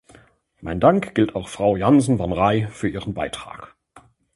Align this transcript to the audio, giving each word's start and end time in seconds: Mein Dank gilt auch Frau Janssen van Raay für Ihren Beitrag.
Mein 0.61 0.79
Dank 0.79 1.13
gilt 1.13 1.35
auch 1.35 1.47
Frau 1.47 1.75
Janssen 1.77 2.17
van 2.17 2.31
Raay 2.33 2.65
für 2.71 2.89
Ihren 2.89 3.13
Beitrag. 3.13 3.75